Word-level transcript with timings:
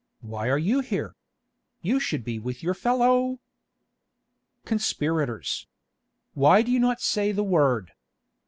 Why 0.21 0.49
are 0.49 0.57
you 0.57 0.79
here? 0.79 1.15
You 1.83 1.99
should 1.99 2.23
be 2.23 2.39
with 2.39 2.63
your 2.63 2.73
fellow——" 2.73 3.37
"Conspirators. 4.65 5.67
Why 6.33 6.63
do 6.63 6.71
you 6.71 6.79
not 6.79 7.01
say 7.01 7.31
the 7.31 7.43
word? 7.43 7.91